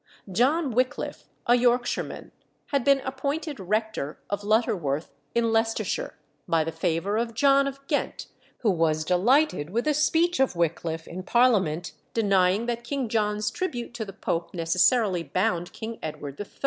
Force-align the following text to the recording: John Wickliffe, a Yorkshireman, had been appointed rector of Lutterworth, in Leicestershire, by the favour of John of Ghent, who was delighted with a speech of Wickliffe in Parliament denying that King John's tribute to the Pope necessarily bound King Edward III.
John 0.31 0.71
Wickliffe, 0.73 1.25
a 1.45 1.53
Yorkshireman, 1.53 2.31
had 2.69 2.83
been 2.83 3.01
appointed 3.01 3.59
rector 3.59 4.19
of 4.31 4.43
Lutterworth, 4.43 5.11
in 5.35 5.51
Leicestershire, 5.51 6.15
by 6.47 6.63
the 6.63 6.71
favour 6.71 7.17
of 7.17 7.35
John 7.35 7.67
of 7.67 7.85
Ghent, 7.85 8.25
who 8.61 8.71
was 8.71 9.05
delighted 9.05 9.69
with 9.69 9.85
a 9.87 9.93
speech 9.93 10.39
of 10.39 10.55
Wickliffe 10.55 11.07
in 11.07 11.21
Parliament 11.21 11.91
denying 12.15 12.65
that 12.65 12.83
King 12.83 13.09
John's 13.09 13.51
tribute 13.51 13.93
to 13.93 14.03
the 14.03 14.11
Pope 14.11 14.55
necessarily 14.55 15.21
bound 15.21 15.71
King 15.71 15.99
Edward 16.01 16.39
III. 16.39 16.47